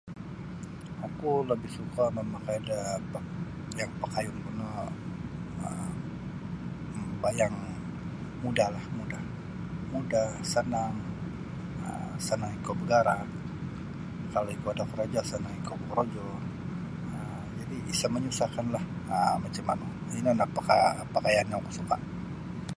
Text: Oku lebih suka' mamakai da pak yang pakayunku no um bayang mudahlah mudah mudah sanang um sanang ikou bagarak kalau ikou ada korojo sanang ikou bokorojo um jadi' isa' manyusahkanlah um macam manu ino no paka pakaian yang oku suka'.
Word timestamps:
Oku 1.07 1.31
lebih 1.49 1.71
suka' 1.77 2.09
mamakai 2.17 2.57
da 2.69 2.79
pak 3.11 3.23
yang 3.79 3.91
pakayunku 4.01 4.49
no 4.59 4.69
um 5.65 5.91
bayang 7.23 7.55
mudahlah 8.43 8.85
mudah 8.97 9.23
mudah 9.93 10.27
sanang 10.51 10.93
um 11.87 12.11
sanang 12.27 12.51
ikou 12.59 12.73
bagarak 12.81 13.19
kalau 14.33 14.49
ikou 14.57 14.67
ada 14.73 14.83
korojo 14.91 15.19
sanang 15.31 15.55
ikou 15.61 15.77
bokorojo 15.79 16.25
um 17.13 17.43
jadi' 17.59 17.79
isa' 17.93 18.13
manyusahkanlah 18.13 18.83
um 19.15 19.35
macam 19.43 19.63
manu 19.69 19.87
ino 20.17 20.31
no 20.39 20.45
paka 20.55 20.75
pakaian 21.15 21.49
yang 21.51 21.59
oku 21.61 21.71
suka'. 21.79 22.01